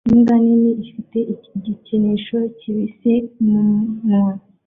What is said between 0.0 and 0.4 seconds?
Imbwa